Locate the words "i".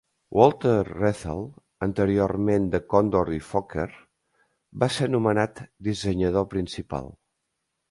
3.37-3.37